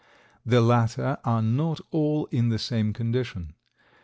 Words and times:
The 0.43 0.61
latter 0.61 1.19
are 1.23 1.43
not 1.43 1.79
all 1.91 2.25
in 2.31 2.49
the 2.49 2.57
same 2.57 2.91
condition. 2.91 3.53